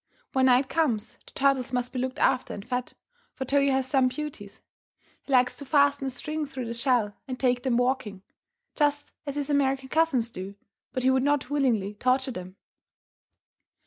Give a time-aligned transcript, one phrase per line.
[0.33, 2.95] When night comes the turtles must be looked after and fed,
[3.35, 4.63] for Toyo has some beauties.
[5.21, 8.23] He likes to fasten a string through the shell and take them walking,
[8.75, 10.55] just as his American cousins do,
[10.91, 12.55] but he would not willingly torture them.